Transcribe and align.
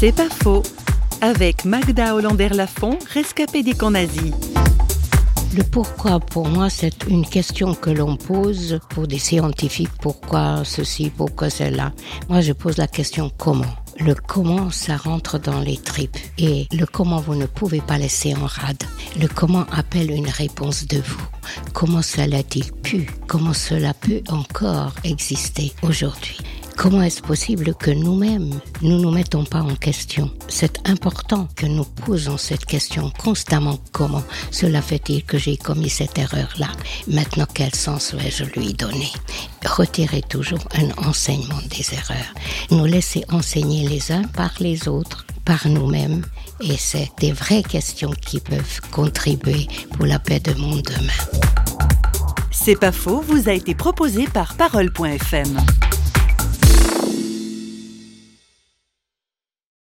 C'est 0.00 0.12
pas 0.12 0.30
faux. 0.30 0.62
Avec 1.20 1.64
Magda 1.64 2.14
Hollander-Lafont, 2.14 3.00
rescapée 3.12 3.64
nazis. 3.90 4.32
Le 5.56 5.64
pourquoi, 5.64 6.20
pour 6.20 6.46
moi, 6.46 6.70
c'est 6.70 7.04
une 7.08 7.26
question 7.26 7.74
que 7.74 7.90
l'on 7.90 8.16
pose 8.16 8.78
pour 8.90 9.08
des 9.08 9.18
scientifiques. 9.18 9.90
Pourquoi 10.00 10.62
ceci, 10.64 11.10
pourquoi 11.10 11.50
cela? 11.50 11.92
Moi, 12.28 12.42
je 12.42 12.52
pose 12.52 12.76
la 12.76 12.86
question 12.86 13.32
comment? 13.36 13.74
Le 13.98 14.14
comment, 14.14 14.70
ça 14.70 14.96
rentre 14.96 15.40
dans 15.40 15.58
les 15.58 15.78
tripes. 15.78 16.16
Et 16.38 16.68
le 16.70 16.86
comment, 16.86 17.20
vous 17.20 17.34
ne 17.34 17.46
pouvez 17.46 17.80
pas 17.80 17.98
laisser 17.98 18.36
en 18.36 18.46
rade. 18.46 18.84
Le 19.20 19.26
comment 19.26 19.66
appelle 19.72 20.12
une 20.12 20.28
réponse 20.30 20.86
de 20.86 20.98
vous. 20.98 21.26
Comment 21.72 22.02
cela 22.02 22.38
a-t-il 22.38 22.70
pu? 22.72 23.10
Comment 23.26 23.52
cela 23.52 23.94
peut 23.94 24.22
encore 24.28 24.92
exister 25.02 25.72
aujourd'hui? 25.82 26.36
Comment 26.78 27.02
est-ce 27.02 27.22
possible 27.22 27.74
que 27.74 27.90
nous-mêmes, 27.90 28.60
nous 28.82 29.00
nous 29.00 29.10
mettons 29.10 29.42
pas 29.42 29.62
en 29.62 29.74
question? 29.74 30.30
C'est 30.46 30.88
important 30.88 31.48
que 31.56 31.66
nous 31.66 31.82
posons 31.82 32.36
cette 32.36 32.66
question 32.66 33.10
constamment. 33.18 33.80
Comment 33.90 34.22
cela 34.52 34.80
fait-il 34.80 35.24
que 35.24 35.38
j'ai 35.38 35.56
commis 35.56 35.90
cette 35.90 36.16
erreur-là? 36.16 36.68
Maintenant, 37.08 37.46
quel 37.52 37.74
sens 37.74 38.14
vais-je 38.14 38.44
lui 38.56 38.74
donner? 38.74 39.10
Retirer 39.66 40.22
toujours 40.22 40.68
un 40.76 41.08
enseignement 41.08 41.60
des 41.68 41.84
erreurs. 41.94 42.32
Nous 42.70 42.84
laisser 42.84 43.24
enseigner 43.28 43.88
les 43.88 44.12
uns 44.12 44.22
par 44.22 44.52
les 44.60 44.86
autres, 44.86 45.26
par 45.44 45.66
nous-mêmes. 45.66 46.24
Et 46.60 46.76
c'est 46.76 47.10
des 47.18 47.32
vraies 47.32 47.64
questions 47.64 48.12
qui 48.24 48.38
peuvent 48.38 48.80
contribuer 48.92 49.66
pour 49.94 50.06
la 50.06 50.20
paix 50.20 50.38
de 50.38 50.54
monde 50.54 50.82
demain. 50.82 51.48
C'est 52.52 52.78
pas 52.78 52.92
faux, 52.92 53.20
vous 53.20 53.48
a 53.48 53.52
été 53.52 53.74
proposé 53.74 54.28
par 54.28 54.54
parole.fm. 54.54 55.58